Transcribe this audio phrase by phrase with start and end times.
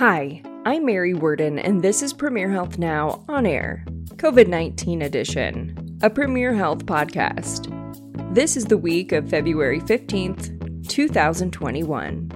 [0.00, 3.84] Hi, I'm Mary Worden, and this is Premier Health Now on air,
[4.16, 7.68] COVID 19 edition, a Premier Health podcast.
[8.32, 12.30] This is the week of February 15th, 2021.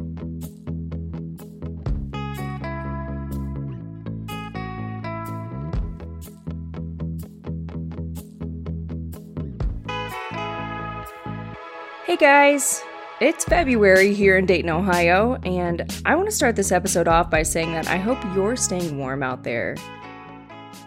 [12.04, 12.84] Hey guys,
[13.24, 17.42] it's February here in Dayton, Ohio, and I want to start this episode off by
[17.42, 19.76] saying that I hope you're staying warm out there.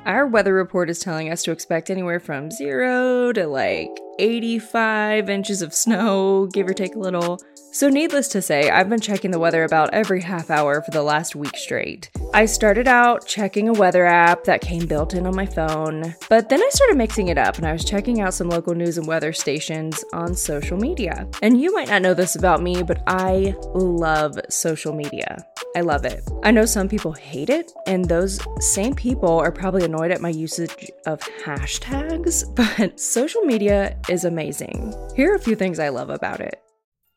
[0.06, 5.64] Our weather report is telling us to expect anywhere from zero to like 85 inches
[5.64, 7.40] of snow, give or take a little.
[7.78, 11.04] So, needless to say, I've been checking the weather about every half hour for the
[11.04, 12.10] last week straight.
[12.34, 16.50] I started out checking a weather app that came built in on my phone, but
[16.50, 19.06] then I started mixing it up and I was checking out some local news and
[19.06, 21.28] weather stations on social media.
[21.44, 25.46] And you might not know this about me, but I love social media.
[25.76, 26.28] I love it.
[26.42, 30.30] I know some people hate it, and those same people are probably annoyed at my
[30.30, 32.44] usage of hashtags,
[32.80, 34.96] but social media is amazing.
[35.16, 36.60] Here are a few things I love about it.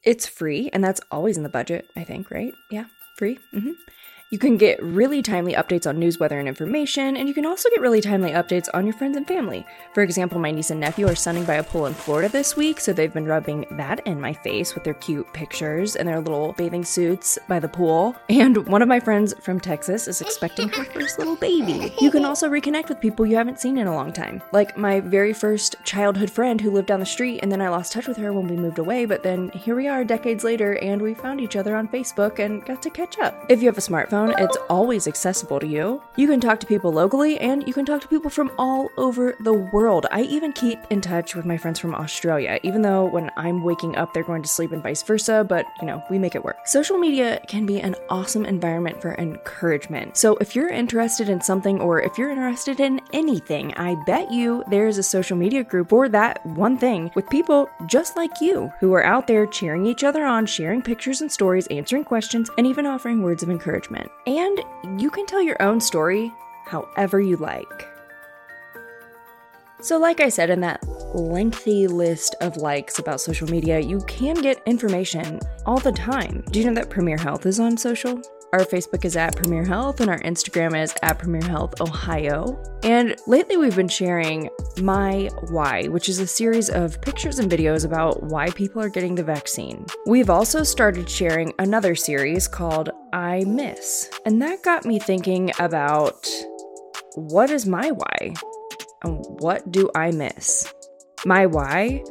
[0.02, 2.54] It's free, and that's always in the budget, I think, right?
[2.70, 3.38] Yeah, free.
[3.54, 3.72] Mm-hmm.
[4.32, 7.68] You can get really timely updates on news, weather, and information, and you can also
[7.70, 9.66] get really timely updates on your friends and family.
[9.92, 12.78] For example, my niece and nephew are sunning by a pool in Florida this week,
[12.78, 16.52] so they've been rubbing that in my face with their cute pictures and their little
[16.52, 18.14] bathing suits by the pool.
[18.40, 21.92] And one of my friends from Texas is expecting her first little baby.
[22.00, 25.00] You can also reconnect with people you haven't seen in a long time, like my
[25.00, 28.16] very first childhood friend who lived down the street, and then I lost touch with
[28.18, 31.40] her when we moved away, but then here we are decades later, and we found
[31.40, 33.44] each other on Facebook and got to catch up.
[33.48, 36.02] If you have a smartphone, it's always accessible to you.
[36.16, 39.36] You can talk to people locally and you can talk to people from all over
[39.40, 40.06] the world.
[40.10, 43.96] I even keep in touch with my friends from Australia, even though when I'm waking
[43.96, 46.66] up, they're going to sleep and vice versa, but you know, we make it work.
[46.66, 50.16] Social media can be an awesome environment for encouragement.
[50.16, 54.64] So if you're interested in something or if you're interested in anything, I bet you
[54.68, 58.92] there's a social media group for that one thing with people just like you who
[58.94, 62.86] are out there cheering each other on, sharing pictures and stories, answering questions, and even
[62.86, 64.09] offering words of encouragement.
[64.26, 64.60] And
[65.00, 66.32] you can tell your own story
[66.66, 67.86] however you like.
[69.82, 74.34] So, like I said in that lengthy list of likes about social media, you can
[74.34, 76.44] get information all the time.
[76.50, 78.20] Do you know that Premier Health is on social?
[78.52, 82.60] Our Facebook is at Premier Health and our Instagram is at Premier Health Ohio.
[82.82, 84.50] And lately we've been sharing
[84.82, 89.14] My Why, which is a series of pictures and videos about why people are getting
[89.14, 89.86] the vaccine.
[90.04, 94.10] We've also started sharing another series called I Miss.
[94.26, 96.28] And that got me thinking about
[97.14, 98.34] what is my why?
[99.04, 100.74] And what do I miss?
[101.24, 102.02] My why?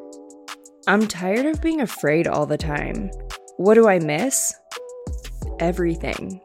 [0.87, 3.11] I'm tired of being afraid all the time.
[3.57, 4.55] What do I miss?
[5.59, 6.41] Everything.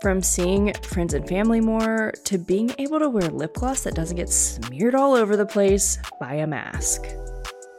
[0.00, 4.16] From seeing friends and family more to being able to wear lip gloss that doesn't
[4.16, 7.06] get smeared all over the place by a mask.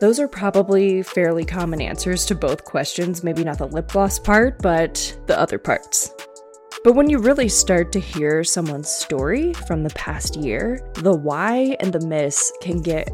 [0.02, 4.62] Those are probably fairly common answers to both questions, maybe not the lip gloss part,
[4.62, 6.14] but the other parts.
[6.84, 11.76] But when you really start to hear someone's story from the past year, the why
[11.80, 13.09] and the miss can get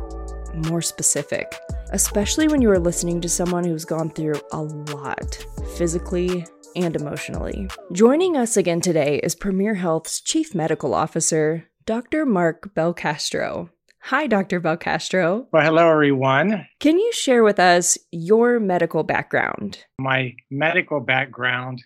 [0.68, 1.56] more specific,
[1.91, 5.38] especially when you are listening to someone who's gone through a lot
[5.78, 6.45] physically,
[6.75, 7.67] and emotionally.
[7.91, 12.25] Joining us again today is Premier Health's Chief Medical Officer, Dr.
[12.25, 13.69] Mark Belcastro.
[14.05, 14.59] Hi, Dr.
[14.59, 15.45] Belcastro.
[15.51, 16.67] Well, hello, everyone.
[16.79, 19.85] Can you share with us your medical background?
[19.99, 21.83] My medical background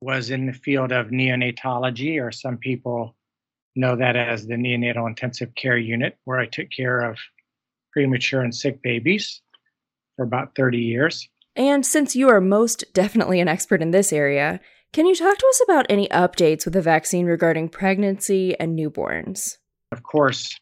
[0.00, 3.16] was in the field of neonatology, or some people
[3.74, 7.18] know that as the neonatal intensive care unit, where I took care of
[7.92, 9.42] premature and sick babies
[10.16, 11.28] for about 30 years.
[11.54, 14.60] And since you are most definitely an expert in this area,
[14.92, 19.58] can you talk to us about any updates with the vaccine regarding pregnancy and newborns?
[19.90, 20.58] Of course,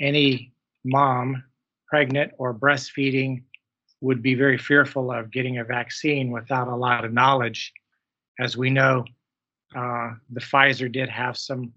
[0.00, 0.52] any
[0.84, 1.42] mom
[1.88, 3.42] pregnant or breastfeeding
[4.00, 7.72] would be very fearful of getting a vaccine without a lot of knowledge.
[8.38, 9.04] As we know,
[9.76, 11.72] uh, the Pfizer did have some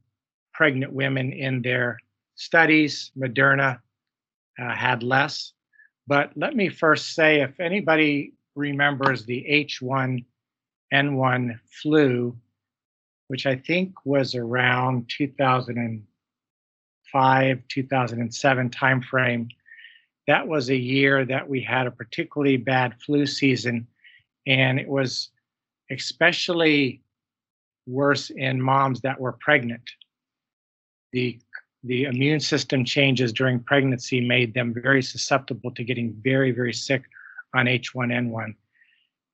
[0.54, 1.98] pregnant women in their
[2.36, 3.12] studies.
[3.18, 3.80] Moderna
[4.60, 5.54] uh, had less.
[6.08, 9.46] But let me first say if anybody remembers the
[10.92, 12.38] H1N1 flu,
[13.28, 19.50] which I think was around 2005, 2007 timeframe,
[20.28, 23.88] that was a year that we had a particularly bad flu season.
[24.46, 25.32] And it was
[25.90, 27.02] especially
[27.86, 29.84] worse in moms that were pregnant.
[31.12, 31.40] The
[31.84, 37.04] the immune system changes during pregnancy made them very susceptible to getting very, very sick
[37.54, 38.56] on H1N1.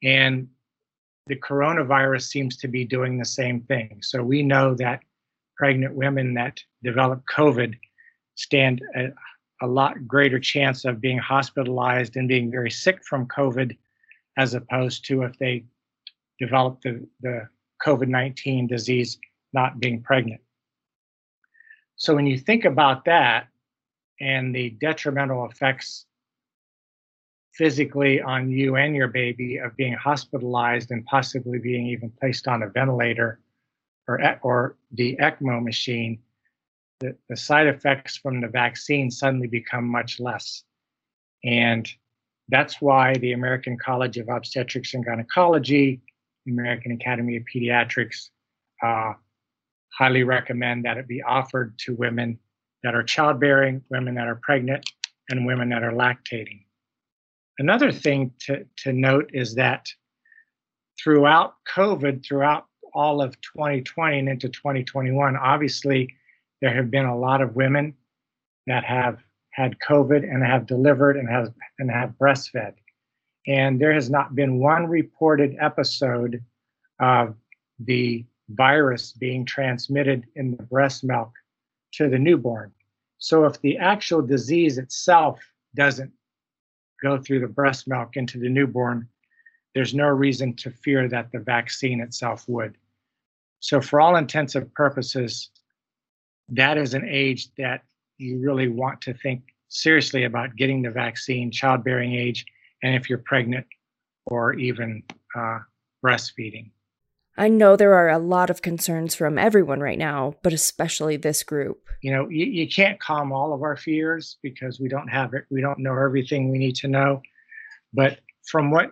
[0.04, 0.48] And
[1.28, 4.00] the coronavirus seems to be doing the same thing.
[4.02, 5.02] So we know that
[5.58, 7.78] pregnant women that develop COVID
[8.36, 9.10] stand a,
[9.62, 13.78] a lot greater chance of being hospitalized and being very sick from COVID
[14.38, 15.66] as opposed to if they
[16.40, 17.48] develop the, the
[17.86, 19.20] COVID 19 disease
[19.54, 20.42] not being pregnant.
[22.00, 23.50] So when you think about that
[24.22, 26.06] and the detrimental effects
[27.54, 32.64] physically on you and your baby of being hospitalized and possibly being even placed on
[32.64, 33.42] a ventilator
[34.08, 36.20] or, or the ECMO machine,
[37.02, 40.64] the, the side effects from the vaccine suddenly become much less.
[41.44, 41.88] And
[42.48, 46.00] that's why the American College of Obstetrics and Gynecology,
[46.46, 48.30] the American Academy of Pediatrics,
[48.82, 49.14] uh,
[49.98, 52.40] highly recommend that it be offered to women
[52.84, 54.90] that are childbearing, women that are pregnant,
[55.30, 56.64] and women that are lactating.
[57.58, 59.90] Another thing to, to note is that
[61.02, 66.16] throughout COVID, throughout all of 2020 and into 2021, obviously
[66.62, 67.94] there have been a lot of women
[68.68, 69.20] that have
[69.52, 72.76] had COVID and have delivered and have and have breastfed.
[73.48, 76.44] And there has not been one reported episode
[77.00, 77.36] of
[77.80, 81.32] the virus being transmitted in the breast milk
[81.94, 82.72] to the newborn.
[83.18, 85.40] So if the actual disease itself
[85.76, 86.12] doesn't
[87.02, 89.08] go through the breast milk into the newborn,
[89.76, 92.76] there's no reason to fear that the vaccine itself would.
[93.60, 95.50] So, for all intents and purposes,
[96.50, 97.84] that is an age that
[98.18, 102.46] you really want to think seriously about getting the vaccine, childbearing age,
[102.84, 103.68] and if you're pregnant
[104.26, 105.04] or even
[105.36, 105.60] uh,
[106.04, 106.72] breastfeeding.
[107.40, 111.42] I know there are a lot of concerns from everyone right now, but especially this
[111.42, 111.88] group.
[112.02, 115.46] You know, you, you can't calm all of our fears because we don't have it.
[115.50, 117.22] We don't know everything we need to know.
[117.94, 118.92] But from what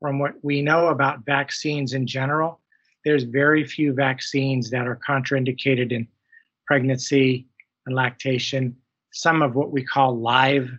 [0.00, 2.60] from what we know about vaccines in general,
[3.04, 6.06] there's very few vaccines that are contraindicated in
[6.68, 7.48] pregnancy
[7.86, 8.76] and lactation.
[9.12, 10.70] Some of what we call live,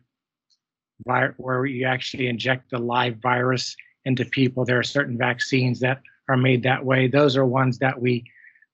[1.04, 3.76] where you actually inject the live virus
[4.06, 4.64] into people.
[4.64, 7.08] There are certain vaccines that are made that way.
[7.08, 8.24] Those are ones that we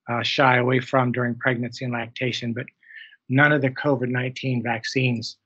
[0.09, 2.65] uh, shy away from during pregnancy and lactation, but
[3.29, 5.37] none of the COVID 19 vaccines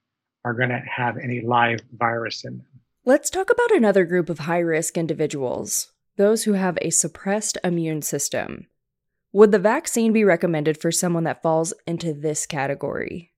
[0.44, 2.68] are going to have any live virus in them.
[3.04, 8.02] Let's talk about another group of high risk individuals those who have a suppressed immune
[8.02, 8.68] system.
[9.34, 13.34] Would the vaccine be recommended for someone that falls into this category?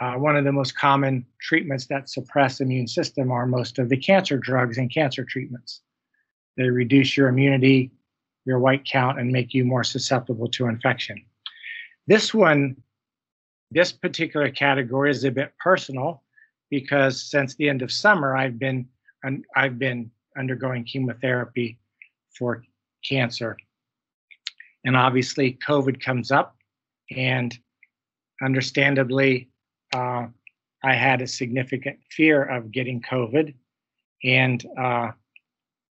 [0.00, 3.96] Uh, one of the most common treatments that suppress immune system are most of the
[3.96, 5.80] cancer drugs and cancer treatments.
[6.56, 7.92] They reduce your immunity,
[8.48, 11.22] your white count, and make you more susceptible to infection.
[12.06, 12.76] This one,
[13.70, 16.22] this particular category is a bit personal
[16.70, 18.88] because since the end of summer, I've been
[19.54, 21.78] I've been undergoing chemotherapy
[22.36, 22.64] for
[23.06, 23.56] cancer.
[24.84, 26.56] And obviously, COVID comes up,
[27.14, 27.56] and
[28.42, 29.50] understandably,
[29.94, 30.28] uh,
[30.82, 33.54] I had a significant fear of getting COVID
[34.24, 35.10] and uh,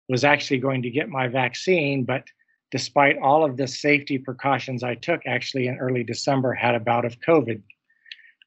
[0.08, 2.04] was actually going to get my vaccine.
[2.04, 2.24] But
[2.72, 7.06] despite all of the safety precautions I took, actually in early December, had a bout
[7.06, 7.62] of COVID.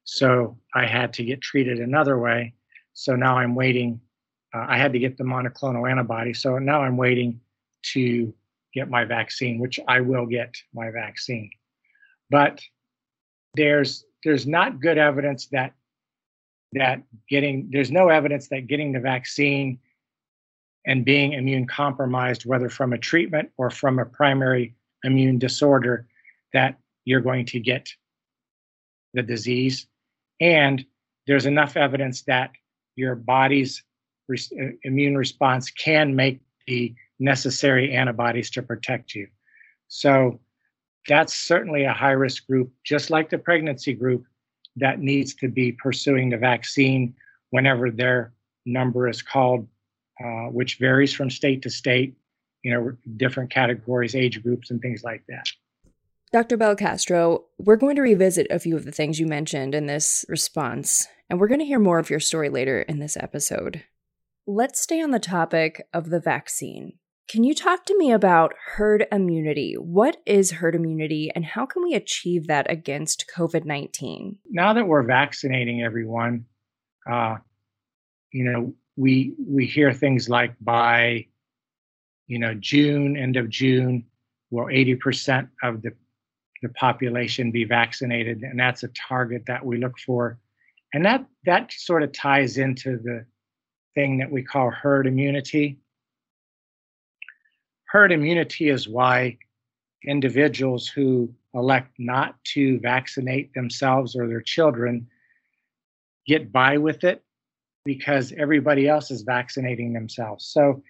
[0.05, 2.55] So I had to get treated another way.
[2.93, 4.01] So now I'm waiting.
[4.55, 6.35] Uh, I had to get the monoclonal antibody.
[6.35, 7.41] So now I'm waiting
[7.93, 8.33] to
[8.75, 11.51] get my vaccine, which I will get my vaccine.
[12.31, 12.61] But
[13.55, 15.75] there's there's not good evidence that
[16.73, 19.79] that getting there's no evidence that getting the vaccine
[20.87, 24.75] and being immune compromised, whether from a treatment or from a primary
[25.05, 26.07] immune disorder,
[26.53, 27.89] that you're going to get
[29.15, 29.87] the disease.
[30.41, 30.85] And
[31.27, 32.51] there's enough evidence that
[32.97, 33.83] your body's
[34.29, 39.29] re- uh, immune response can make the necessary antibodies to protect you.
[39.89, 40.41] So
[41.09, 44.25] that's certainly a high risk group, just like the pregnancy group,
[44.77, 47.15] that needs to be pursuing the vaccine
[47.51, 48.33] whenever their
[48.65, 49.69] number is called,
[50.21, 52.17] uh, which varies from state to state,
[52.63, 55.47] you know, different categories, age groups, and things like that.
[56.33, 56.57] Dr.
[56.57, 61.07] Belcastro, we're going to revisit a few of the things you mentioned in this response,
[61.29, 63.85] and we're going to hear more of your story later in this episode.
[64.47, 66.95] Let's stay on the topic of the vaccine.
[67.29, 69.75] Can you talk to me about herd immunity?
[69.79, 74.39] What is herd immunity and how can we achieve that against COVID 19?
[74.51, 76.47] Now that we're vaccinating everyone,
[77.11, 77.37] uh,
[78.33, 81.27] you know, we we hear things like by
[82.27, 84.05] you know June, end of June,
[84.51, 85.93] will 80% of the
[86.63, 90.39] the population be vaccinated, and that's a target that we look for,
[90.95, 93.25] and that that sort of ties into the
[93.95, 95.79] thing that we call herd immunity.
[97.87, 99.39] Herd immunity is why
[100.05, 105.07] individuals who elect not to vaccinate themselves or their children
[106.27, 107.23] get by with it
[107.85, 110.47] because everybody else is vaccinating themselves.
[110.47, 110.83] So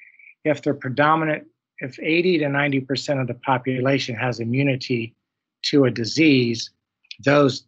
[0.44, 1.46] if the predominant,
[1.78, 5.14] if 80 to 90% of the population has immunity
[5.66, 6.70] to a disease,
[7.24, 7.64] those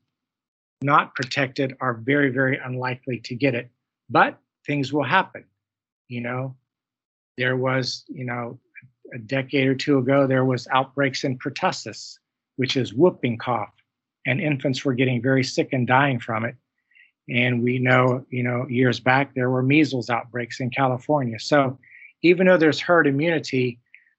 [0.83, 3.71] not protected are very, very unlikely to get it.
[4.11, 5.45] But things will happen.
[6.09, 6.57] You know,
[7.38, 8.59] there was, you know,
[9.14, 12.19] a decade or two ago, there was outbreaks in pertussis,
[12.57, 13.73] which is whooping cough,
[14.26, 16.57] and infants were getting very sick and dying from it.
[17.28, 21.38] And we know, you know, years back there were measles outbreaks in California.
[21.38, 21.78] So
[22.23, 23.78] even though there's herd immunity,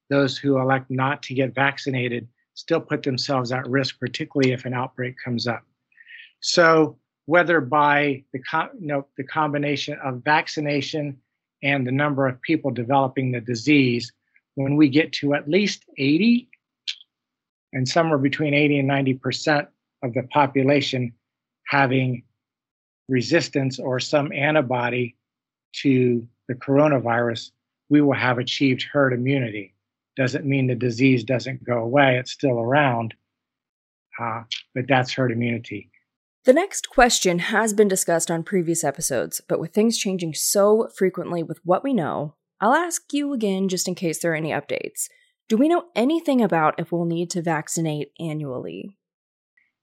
[0.09, 4.73] those who elect not to get vaccinated still put themselves at risk, particularly if an
[4.73, 5.63] outbreak comes up.
[6.39, 8.39] So whether by the
[8.79, 11.17] you know the combination of vaccination
[11.63, 14.11] and the number of people developing the disease,
[14.55, 16.47] when we get to at least 80
[17.73, 19.67] and somewhere between 80 and 90 percent
[20.03, 21.13] of the population
[21.67, 22.23] having
[23.07, 25.15] resistance or some antibody
[25.81, 27.51] to the coronavirus,
[27.89, 29.73] we will have achieved herd immunity.
[30.15, 33.13] Doesn't mean the disease doesn't go away, it's still around,
[34.19, 34.43] uh,
[34.73, 35.89] but that's herd immunity.
[36.45, 41.43] The next question has been discussed on previous episodes, but with things changing so frequently
[41.43, 45.09] with what we know, I'll ask you again just in case there are any updates.
[45.49, 48.95] Do we know anything about if we'll need to vaccinate annually?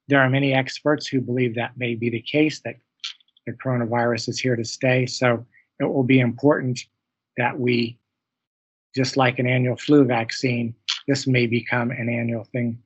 [0.09, 2.77] There are many experts who believe that may be the case, that
[3.47, 5.07] the coronavirus is here to stay.
[5.07, 5.45] So
[5.79, 6.81] it will be important
[7.37, 7.99] that we,
[8.95, 10.75] just like an annual flu vaccine,
[11.09, 12.79] this may become an annual thing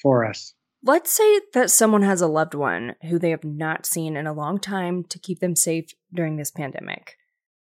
[0.00, 0.54] for us.
[0.82, 4.34] Let's say that someone has a loved one who they have not seen in a
[4.34, 7.16] long time to keep them safe during this pandemic,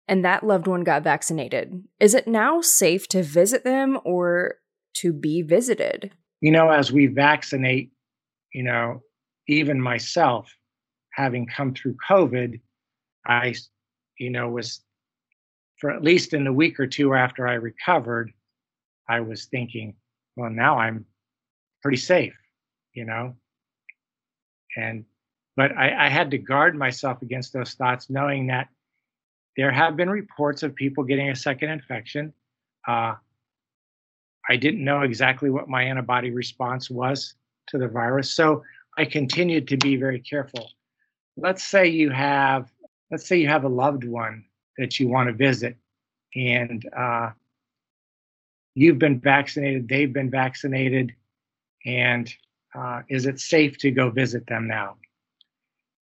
[0.09, 1.85] and that loved one got vaccinated.
[2.01, 4.55] Is it now safe to visit them or
[4.95, 6.11] to be visited?
[6.41, 7.91] You know, as we vaccinate,
[8.53, 9.03] you know,
[9.47, 10.53] even myself,
[11.17, 12.61] having come through COVID,
[13.25, 13.55] I,
[14.19, 14.81] you know, was
[15.79, 18.31] for at least in the week or two after I recovered,
[19.09, 19.95] I was thinking,
[20.35, 21.05] well, now I'm
[21.81, 22.35] pretty safe,
[22.93, 23.35] you know.
[24.75, 25.05] And
[25.55, 28.67] but I, I had to guard myself against those thoughts, knowing that
[29.55, 32.31] there have been reports of people getting a second infection.
[32.87, 33.15] Uh,
[34.47, 37.33] I didn't know exactly what my antibody response was
[37.69, 38.63] to the virus, so
[38.99, 40.69] I continued to be very careful
[41.37, 42.69] let's say you have
[43.11, 44.43] let's say you have a loved one
[44.77, 45.77] that you want to visit
[46.35, 47.29] and uh,
[48.75, 51.13] you've been vaccinated they've been vaccinated
[51.85, 52.33] and
[52.75, 54.97] uh, is it safe to go visit them now?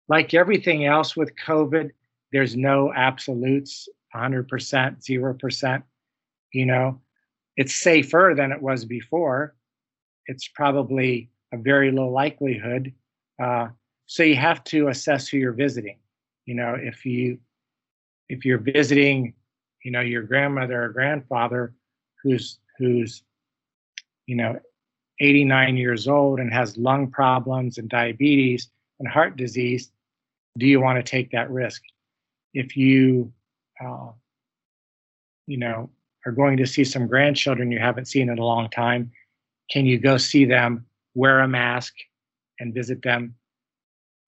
[0.08, 1.90] Like everything else with covid
[2.32, 5.82] there's no absolutes 100% 0%
[6.52, 7.00] you know?
[7.56, 9.54] It's safer than it was before.
[10.26, 12.92] It's probably a very low likelihood
[13.42, 13.68] uh,
[14.06, 15.98] so you have to assess who you're visiting.
[16.46, 17.38] You know if you
[18.28, 19.34] if you're visiting
[19.84, 21.74] you know your grandmother or grandfather
[22.22, 23.22] who's who's
[24.26, 24.58] you know
[25.20, 28.68] 89 years old and has lung problems and diabetes
[28.98, 29.92] and heart disease
[30.58, 31.82] do you want to take that risk?
[32.54, 33.32] If you
[33.80, 34.10] uh,
[35.46, 35.90] you know
[36.24, 39.10] are going to see some grandchildren you haven't seen in a long time
[39.70, 41.94] can you go see them wear a mask
[42.60, 43.34] and visit them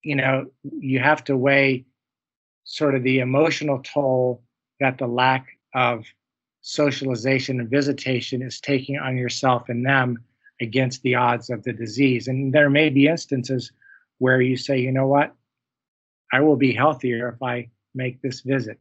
[0.04, 1.84] you know, you have to weigh
[2.64, 4.42] sort of the emotional toll
[4.80, 6.04] that the lack of
[6.60, 10.18] socialization and visitation is taking on yourself and them
[10.60, 12.28] against the odds of the disease.
[12.28, 13.72] And there may be instances
[14.18, 15.34] where you say, you know what,
[16.32, 18.78] I will be healthier if I make this visit.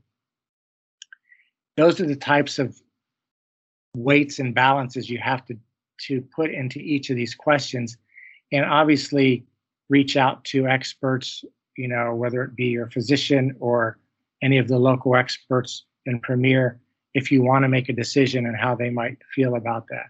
[1.76, 2.80] Those are the types of
[3.96, 5.58] weights and balances you have to,
[6.08, 7.98] to put into each of these questions.
[8.52, 9.46] And obviously,
[9.94, 11.46] reach out to experts,
[11.78, 14.00] you know, whether it be your physician or
[14.42, 16.80] any of the local experts in Premier
[17.14, 20.10] if you want to make a decision on how they might feel about that.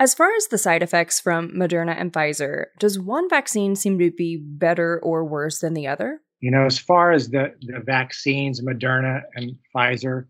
[0.00, 4.10] As far as the side effects from Moderna and Pfizer, does one vaccine seem to
[4.10, 6.20] be better or worse than the other?
[6.40, 10.26] You know, as far as the, the vaccines, Moderna and Pfizer,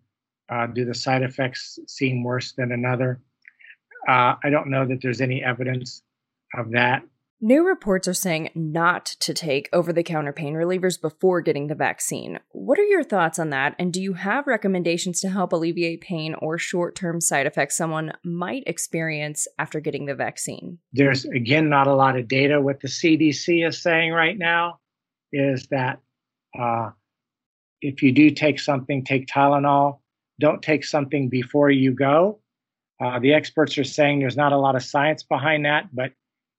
[0.50, 3.22] uh, do the side effects seem worse than another?
[4.06, 6.02] Uh, I don't know that there's any evidence
[6.54, 7.02] of that.
[7.46, 11.74] New reports are saying not to take over the counter pain relievers before getting the
[11.74, 12.40] vaccine.
[12.52, 13.76] What are your thoughts on that?
[13.78, 18.14] And do you have recommendations to help alleviate pain or short term side effects someone
[18.24, 20.78] might experience after getting the vaccine?
[20.94, 22.62] There's, again, not a lot of data.
[22.62, 24.78] What the CDC is saying right now
[25.30, 26.00] is that
[26.58, 26.92] uh,
[27.82, 29.98] if you do take something, take Tylenol.
[30.40, 32.40] Don't take something before you go.
[33.04, 36.12] Uh, the experts are saying there's not a lot of science behind that, but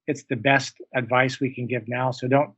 [0.07, 2.11] it's the best advice we can give now.
[2.11, 2.53] So don't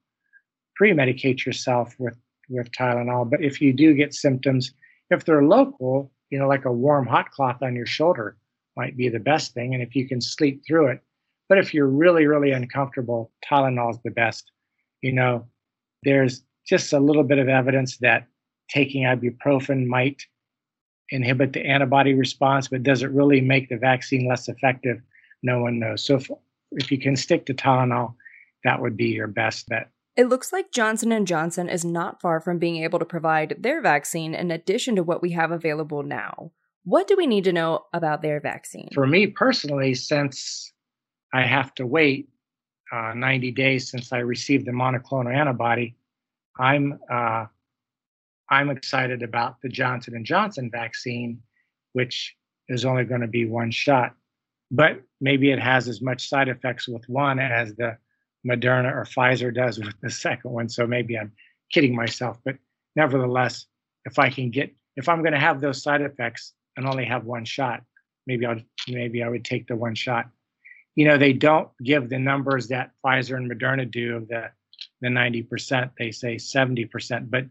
[0.76, 2.18] pre-medicate yourself with
[2.50, 3.30] with Tylenol.
[3.30, 4.74] But if you do get symptoms,
[5.10, 8.38] if they're local, you know, like a warm hot cloth on your shoulder
[8.76, 9.74] might be the best thing.
[9.74, 11.02] And if you can sleep through it,
[11.50, 14.52] but if you're really, really uncomfortable, Tylenol is the best.
[15.02, 15.48] You know,
[16.04, 18.28] there's just a little bit of evidence that
[18.70, 20.22] taking ibuprofen might
[21.10, 25.02] inhibit the antibody response, but does it really make the vaccine less effective?
[25.42, 26.06] No one knows.
[26.06, 26.30] So if,
[26.72, 28.16] if you can stick to Tylenol,
[28.64, 29.90] that would be your best bet.
[30.16, 33.82] It looks like Johnson & Johnson is not far from being able to provide their
[33.82, 36.52] vaccine in addition to what we have available now.
[36.84, 38.90] What do we need to know about their vaccine?
[38.94, 40.74] For me personally, since
[41.34, 42.30] I have to wait
[42.92, 45.96] uh, 90 days since I received the monoclonal antibody,
[46.58, 47.46] I'm uh,
[48.50, 51.42] I'm excited about the Johnson and Johnson vaccine,
[51.94, 52.36] which
[52.70, 54.16] is only going to be one shot,
[54.72, 57.98] but maybe it has as much side effects with one as the
[58.46, 60.70] Moderna or Pfizer does with the second one.
[60.70, 61.32] So maybe I'm
[61.72, 62.56] kidding myself, but
[62.96, 63.66] nevertheless,
[64.06, 67.26] if I can get if I'm going to have those side effects and only have
[67.26, 67.84] one shot,
[68.26, 70.30] maybe I'll maybe I would take the one shot.
[70.96, 74.50] You know, they don't give the numbers that Pfizer and Moderna do of the
[75.02, 75.92] the 90%.
[76.00, 77.46] They say 70%, but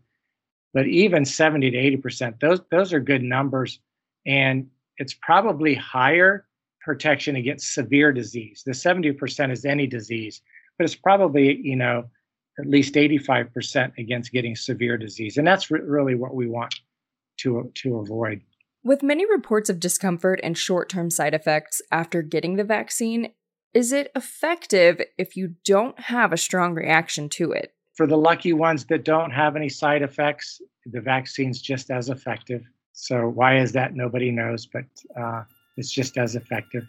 [0.75, 3.78] but even 70 to 80%, those those are good numbers.
[4.26, 4.68] And
[4.99, 6.46] it's probably higher
[6.87, 8.62] protection against severe disease.
[8.64, 10.40] The 70% is any disease
[10.78, 12.05] but it's probably you know
[12.59, 16.75] at least 85% against getting severe disease and that's re- really what we want
[17.38, 18.40] to to avoid.
[18.83, 23.33] With many reports of discomfort and short-term side effects after getting the vaccine
[23.75, 27.75] is it effective if you don't have a strong reaction to it?
[27.95, 32.62] For the lucky ones that don't have any side effects the vaccine's just as effective.
[32.93, 33.95] So why is that?
[33.95, 34.85] Nobody knows but
[35.21, 35.43] uh,
[35.76, 36.87] it's just as effective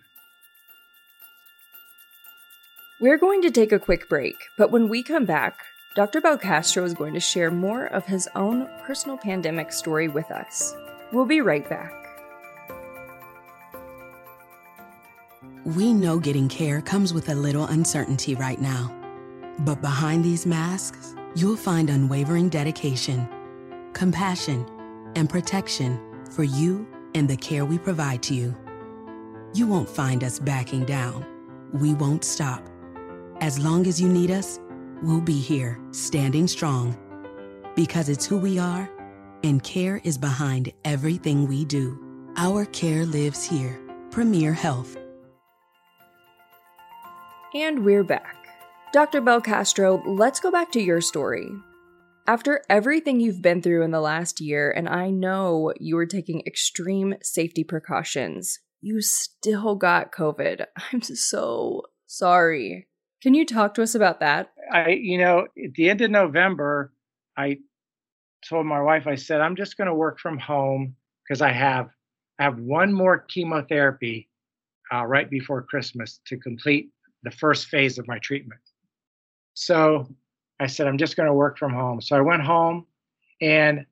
[3.00, 5.60] we're going to take a quick break, but when we come back,
[5.96, 6.20] Dr.
[6.20, 10.76] Belcastro is going to share more of his own personal pandemic story with us.
[11.12, 11.94] We'll be right back.
[15.64, 18.92] We know getting care comes with a little uncertainty right now.
[19.60, 23.28] But behind these masks, you'll find unwavering dedication,
[23.94, 24.66] compassion,
[25.16, 26.00] and protection
[26.32, 28.56] for you and the care we provide to you.
[29.54, 31.26] You won't find us backing down.
[31.74, 32.68] We won't stop
[33.40, 34.60] as long as you need us,
[35.04, 36.98] we'll be here, standing strong.
[37.76, 38.90] Because it's who we are,
[39.44, 42.00] and care is behind everything we do.
[42.36, 43.80] Our care lives here.
[44.10, 44.98] Premier Health.
[47.54, 48.36] And we're back.
[48.92, 49.22] Dr.
[49.22, 51.52] Belcastro, let's go back to your story.
[52.26, 56.42] After everything you've been through in the last year, and I know you were taking
[56.48, 60.66] extreme safety precautions, you still got COVID.
[60.94, 62.88] I'm so sorry.
[63.22, 64.52] Can you talk to us about that?
[64.72, 66.94] I, you know, at the end of November,
[67.36, 67.58] I
[68.48, 71.90] told my wife, I said, I'm just going to work from home because I have
[72.40, 74.30] I have one more chemotherapy
[74.94, 76.92] uh, right before Christmas to complete
[77.24, 78.62] the first phase of my treatment.
[79.56, 80.08] So
[80.60, 82.00] I said, I'm just going to work from home.
[82.00, 82.86] So I went home,
[83.42, 83.88] and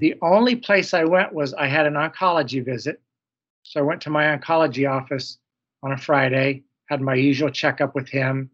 [0.00, 3.00] the only place I went was I had an oncology visit.
[3.68, 5.38] So I went to my oncology office
[5.82, 8.50] on a Friday had my usual checkup with him.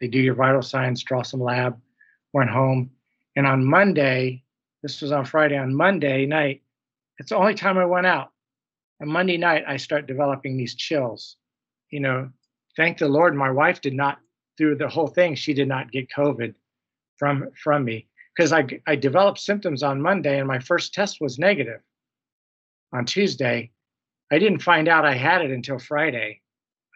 [0.00, 1.80] They do your vital signs, draw some lab,
[2.32, 2.90] went home.
[3.36, 4.44] And on Monday,
[4.82, 6.62] this was on Friday, on Monday night,
[7.18, 8.30] it's the only time I went out.
[9.00, 11.36] On Monday night, I start developing these chills.
[11.90, 12.30] You know,
[12.76, 14.18] thank the Lord, my wife did not,
[14.56, 16.54] through the whole thing, she did not get COVID
[17.16, 21.38] from from me because I I developed symptoms on Monday and my first test was
[21.38, 21.80] negative.
[22.92, 23.72] On Tuesday,
[24.32, 26.40] I didn't find out I had it until Friday.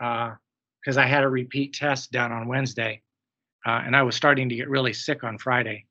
[0.01, 0.35] Uh,
[0.81, 3.03] because I had a repeat test done on Wednesday,
[3.67, 5.87] uh, and I was starting to get really sick on Friday.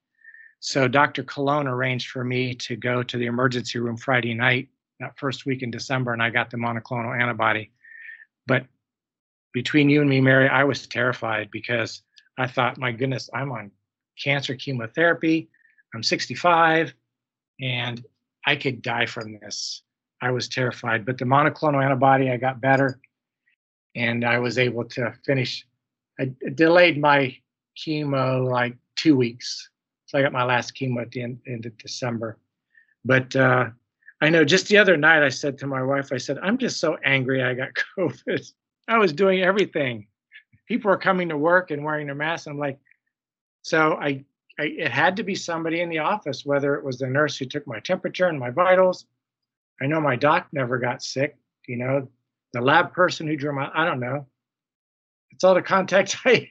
[0.60, 1.23] So Dr.
[1.23, 4.69] Cologne arranged for me to go to the emergency room Friday night,
[5.00, 7.71] that first week in December, and I got the monoclonal antibody.
[8.47, 8.65] But
[9.54, 12.02] between you and me, Mary, I was terrified because
[12.38, 13.71] I thought, my goodness, I'm on
[14.19, 15.50] cancer chemotherapy.
[15.93, 16.93] I'm 65
[17.62, 18.04] and
[18.45, 19.84] I could die from this.
[20.21, 21.06] I was terrified.
[21.06, 22.99] But the monoclonal antibody, I got better
[23.95, 25.65] and I was able to finish.
[26.19, 27.36] I delayed my
[27.77, 29.69] chemo like two weeks,
[30.06, 32.38] so I got my last chemo at the end, end of December.
[33.06, 33.69] But uh,
[34.21, 36.80] I know just the other night I said to my wife, I said, I'm just
[36.80, 38.51] so angry I got COVID.
[38.88, 40.08] I was doing everything.
[40.67, 42.47] People were coming to work and wearing their masks.
[42.47, 42.80] I'm like,
[43.62, 44.23] so I,
[44.60, 47.45] I, it had to be somebody in the office, whether it was the nurse who
[47.45, 49.06] took my temperature and my vitals.
[49.82, 51.38] I know my doc never got sick.
[51.68, 52.08] You know,
[52.54, 54.28] the lab person who drew my, I don't know.
[55.32, 56.50] It's all the contact I,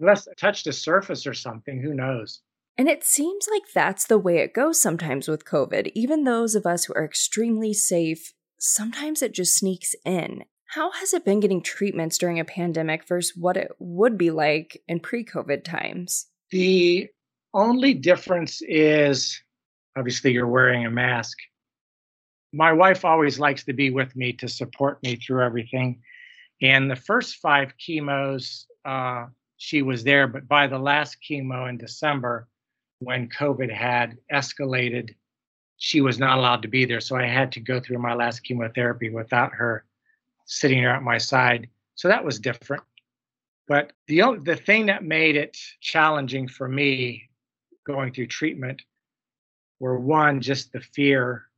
[0.00, 2.40] unless I touched a surface or something, who knows?
[2.76, 5.92] And it seems like that's the way it goes sometimes with COVID.
[5.94, 10.44] Even those of us who are extremely safe, sometimes it just sneaks in.
[10.66, 14.82] How has it been getting treatments during a pandemic versus what it would be like
[14.88, 16.26] in pre COVID times?
[16.50, 17.08] The
[17.52, 19.40] only difference is
[19.96, 21.38] obviously you're wearing a mask.
[22.54, 26.00] My wife always likes to be with me to support me through everything.
[26.62, 31.78] And the first five chemos, uh, she was there, but by the last chemo in
[31.78, 32.46] December,
[33.00, 35.16] when COVID had escalated,
[35.78, 37.00] she was not allowed to be there.
[37.00, 39.84] So I had to go through my last chemotherapy without her
[40.46, 41.68] sitting there at my side.
[41.96, 42.84] So that was different.
[43.66, 47.30] But the the thing that made it challenging for me
[47.84, 48.82] going through treatment
[49.80, 51.48] were one, just the fear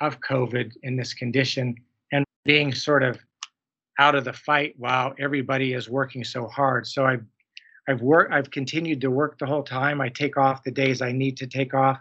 [0.00, 1.74] of COVID in this condition
[2.12, 3.18] and being sort of
[3.98, 6.86] out of the fight while everybody is working so hard.
[6.86, 7.18] So I
[7.88, 10.00] I've worked I've continued to work the whole time.
[10.00, 11.98] I take off the days I need to take off,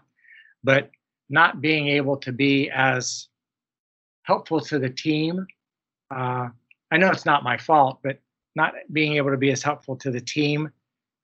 [0.64, 0.92] but
[1.30, 3.28] not being able to be as
[4.24, 5.48] helpful to the team
[6.12, 6.50] uh,
[6.92, 8.20] I know it's not my fault, but
[8.56, 10.72] not being able to be as helpful to the team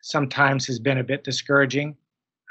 [0.02, 1.98] sometimes has been a bit discouraging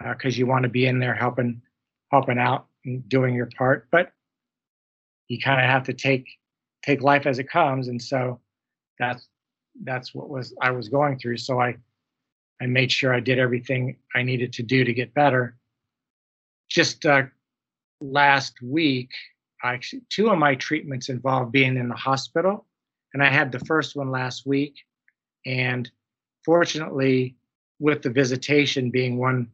[0.00, 1.62] because uh, you want to be in there helping
[2.10, 2.66] helping out
[3.08, 4.12] doing your part, but
[5.28, 6.26] you kind of have to take
[6.84, 8.40] take life as it comes, and so
[8.98, 9.28] that's
[9.82, 11.38] that's what was I was going through.
[11.38, 11.76] So I
[12.60, 15.56] I made sure I did everything I needed to do to get better.
[16.68, 17.24] Just uh,
[18.00, 19.10] last week,
[19.62, 22.66] I actually two of my treatments involved being in the hospital
[23.14, 24.74] and i had the first one last week
[25.46, 25.90] and
[26.44, 27.36] fortunately
[27.78, 29.48] with the visitation being one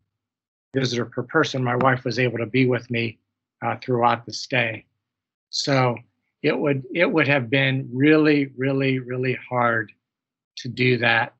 [0.74, 3.18] visitor per person my wife was able to be with me
[3.62, 4.84] uh, throughout the stay
[5.50, 5.96] so
[6.42, 9.92] it would it would have been really really really hard
[10.56, 11.34] to do that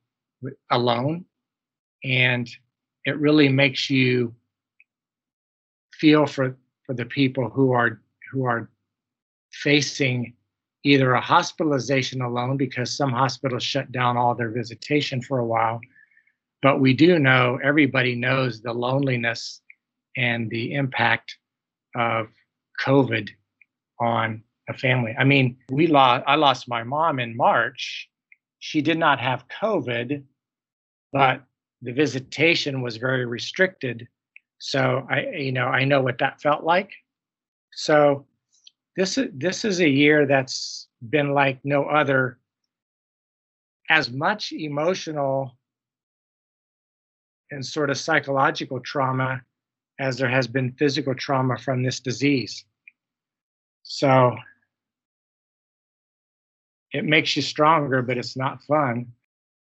[0.70, 1.24] alone
[2.04, 2.48] and
[3.04, 4.34] it really makes you
[5.92, 8.00] feel for for the people who are
[8.32, 8.70] who are
[9.52, 10.34] facing
[10.84, 15.80] either a hospitalization alone because some hospitals shut down all their visitation for a while.
[16.62, 19.60] But we do know, everybody knows the loneliness
[20.16, 21.36] and the impact
[21.94, 22.28] of
[22.84, 23.30] COVID
[23.98, 25.14] on a family.
[25.18, 28.08] I mean, we lost I lost my mom in March.
[28.58, 30.22] She did not have COVID,
[31.12, 31.42] but
[31.82, 34.06] the visitation was very restricted.
[34.58, 36.90] So I you know, I know what that felt like.
[37.72, 38.26] So
[38.96, 42.38] this is this is a year that's been like no other.
[43.88, 45.58] As much emotional
[47.50, 49.42] and sort of psychological trauma
[49.98, 52.64] as there has been physical trauma from this disease.
[53.82, 54.36] So
[56.92, 59.12] it makes you stronger, but it's not fun.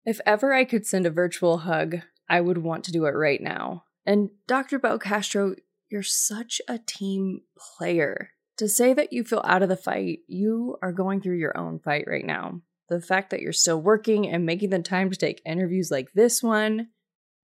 [0.04, 1.96] If ever I could send a virtual hug,
[2.28, 3.84] I would want to do it right now.
[4.06, 4.78] And Dr.
[4.78, 5.56] Belcastro,
[5.90, 8.30] you're such a team player.
[8.58, 11.78] To say that you feel out of the fight, you are going through your own
[11.78, 12.60] fight right now.
[12.88, 16.42] The fact that you're still working and making the time to take interviews like this
[16.42, 16.88] one,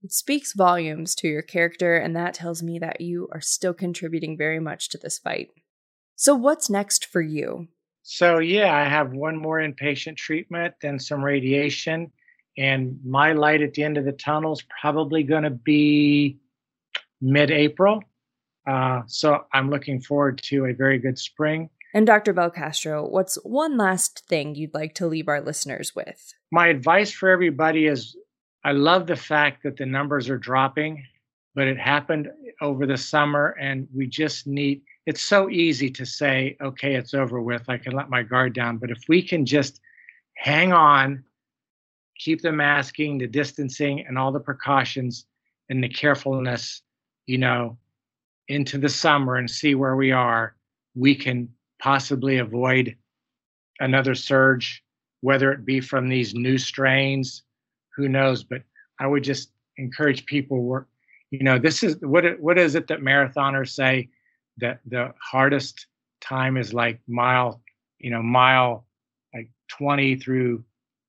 [0.07, 4.37] it speaks volumes to your character, and that tells me that you are still contributing
[4.37, 5.51] very much to this fight.
[6.14, 7.66] So, what's next for you?
[8.05, 12.12] So, yeah, I have one more inpatient treatment, then some radiation,
[12.57, 16.38] and my light at the end of the tunnel is probably going to be
[17.21, 18.01] mid April.
[18.64, 21.69] Uh, so I'm looking forward to a very good spring.
[21.92, 22.33] And Dr.
[22.33, 26.33] Belcastro, what's one last thing you'd like to leave our listeners with?
[26.53, 28.16] My advice for everybody is
[28.66, 31.07] I love the fact that the numbers are dropping,
[31.55, 32.29] but it happened
[32.61, 37.40] over the summer, and we just need it's so easy to say, okay, it's over
[37.40, 37.62] with.
[37.68, 38.79] I can let my guard down.
[38.79, 39.81] But if we can just
[40.35, 41.22] hang on,
[42.18, 45.26] keep the masking, the distancing, and all the precautions
[45.70, 46.83] and the carefulness,
[47.26, 47.79] you know,
[48.48, 50.57] into the summer and see where we are,
[50.96, 51.48] we can
[51.79, 52.96] possibly avoid
[53.79, 54.83] another surge,
[55.20, 57.44] whether it be from these new strains,
[57.96, 58.44] who knows?
[58.44, 58.62] But
[59.00, 60.88] I would just encourage people work.
[61.30, 64.09] You know, this is what what is it that marathoners say
[64.59, 65.87] that the hardest
[66.20, 67.61] time is like mile,
[67.98, 68.87] you know, mile
[69.35, 70.64] like 20 through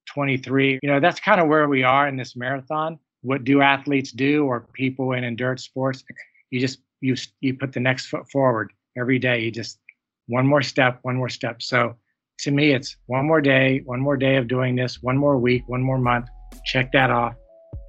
[0.08, 0.80] 23.
[0.82, 3.00] You know, that's kind of where we are in this marathon.
[3.22, 6.04] What do athletes do or people in endurance sports?
[6.50, 9.42] You just you you put the next foot forward every day.
[9.42, 9.80] You just
[10.28, 11.62] one more step, one more step.
[11.62, 11.96] So
[12.40, 15.64] to me, it's one more day, one more day of doing this, one more week,
[15.68, 16.28] one more month.
[16.68, 17.34] Check that off,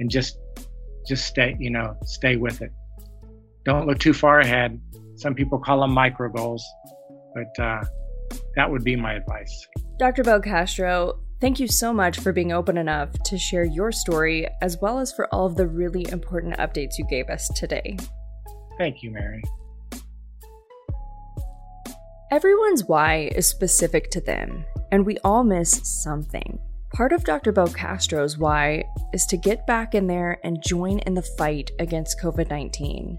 [0.01, 0.39] and just
[1.07, 2.71] just stay, you know, stay with it.
[3.65, 4.81] Don't look too far ahead.
[5.17, 6.65] Some people call them micro goals,
[7.35, 7.85] but uh,
[8.57, 9.67] that would be my advice.
[9.99, 10.23] Dr.
[10.23, 14.99] Belcastro thank you so much for being open enough to share your story as well
[14.99, 17.97] as for all of the really important updates you gave us today.
[18.77, 19.43] Thank you, Mary.
[22.31, 26.59] Everyone's why is specific to them, and we all miss something.
[26.93, 27.53] Part of Dr.
[27.53, 32.49] Belcastro's why is to get back in there and join in the fight against COVID
[32.51, 33.19] 19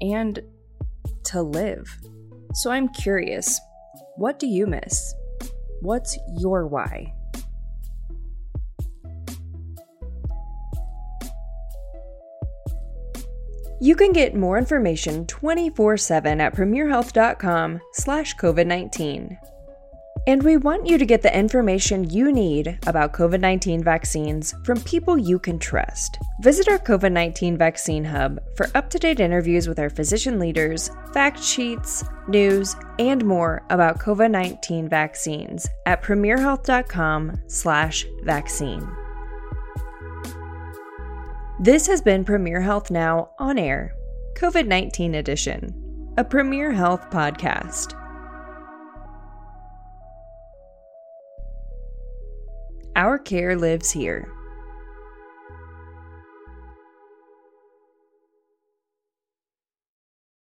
[0.00, 0.40] and
[1.24, 1.88] to live.
[2.54, 3.60] So I'm curious
[4.16, 5.14] what do you miss?
[5.80, 7.12] What's your why?
[13.78, 19.36] You can get more information 24-7 at premierhealth.com slash COVID-19.
[20.28, 24.80] And we want you to get the information you need about COVID 19 vaccines from
[24.80, 26.18] people you can trust.
[26.40, 30.90] Visit our COVID 19 vaccine hub for up to date interviews with our physician leaders,
[31.12, 38.96] fact sheets, news, and more about COVID 19 vaccines at premierhealth.com/slash vaccine.
[41.60, 43.94] This has been Premier Health Now on air,
[44.34, 45.72] COVID 19 edition,
[46.18, 47.94] a Premier Health podcast.
[52.96, 54.35] Our care lives here.